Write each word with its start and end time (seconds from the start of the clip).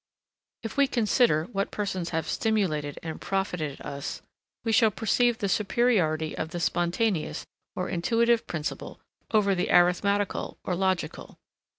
If 0.63 0.77
we 0.77 0.87
consider 0.87 1.43
what 1.51 1.69
persons 1.69 2.09
have 2.09 2.27
stimulated 2.27 2.97
and 3.03 3.21
profited 3.21 3.79
us, 3.81 4.23
we 4.63 4.71
shall 4.71 4.89
perceive 4.89 5.37
the 5.37 5.47
superiority 5.47 6.35
of 6.35 6.49
the 6.49 6.59
spontaneous 6.59 7.45
or 7.75 7.87
intuitive 7.87 8.47
principle 8.47 8.99
over 9.29 9.53
the 9.53 9.69
arithmetical 9.71 10.57
or 10.63 10.73
logical. 10.75 11.37